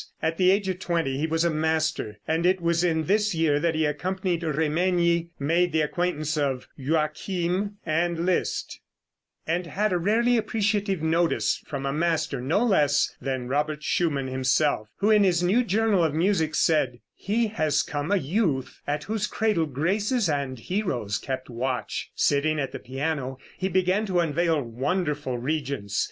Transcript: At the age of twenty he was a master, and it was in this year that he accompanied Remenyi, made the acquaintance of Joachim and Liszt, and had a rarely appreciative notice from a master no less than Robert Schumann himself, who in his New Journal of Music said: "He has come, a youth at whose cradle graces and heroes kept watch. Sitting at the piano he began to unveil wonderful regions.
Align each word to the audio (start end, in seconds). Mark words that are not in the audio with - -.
At 0.19 0.37
the 0.39 0.49
age 0.49 0.67
of 0.67 0.79
twenty 0.79 1.19
he 1.19 1.27
was 1.27 1.45
a 1.45 1.51
master, 1.51 2.17
and 2.27 2.43
it 2.43 2.59
was 2.59 2.83
in 2.83 3.03
this 3.03 3.35
year 3.35 3.59
that 3.59 3.75
he 3.75 3.85
accompanied 3.85 4.41
Remenyi, 4.41 5.27
made 5.37 5.71
the 5.73 5.81
acquaintance 5.81 6.37
of 6.37 6.67
Joachim 6.75 7.77
and 7.85 8.25
Liszt, 8.25 8.79
and 9.45 9.67
had 9.67 9.93
a 9.93 9.99
rarely 9.99 10.37
appreciative 10.37 11.03
notice 11.03 11.61
from 11.67 11.85
a 11.85 11.93
master 11.93 12.41
no 12.41 12.63
less 12.65 13.15
than 13.21 13.47
Robert 13.47 13.83
Schumann 13.83 14.25
himself, 14.27 14.89
who 14.97 15.11
in 15.11 15.23
his 15.23 15.43
New 15.43 15.63
Journal 15.63 16.03
of 16.03 16.15
Music 16.15 16.55
said: 16.55 16.99
"He 17.13 17.49
has 17.49 17.83
come, 17.83 18.11
a 18.11 18.17
youth 18.17 18.81
at 18.87 19.03
whose 19.03 19.27
cradle 19.27 19.67
graces 19.67 20.27
and 20.27 20.57
heroes 20.57 21.19
kept 21.19 21.47
watch. 21.47 22.09
Sitting 22.15 22.59
at 22.59 22.71
the 22.71 22.79
piano 22.79 23.37
he 23.55 23.69
began 23.69 24.07
to 24.07 24.19
unveil 24.19 24.63
wonderful 24.63 25.37
regions. 25.37 25.99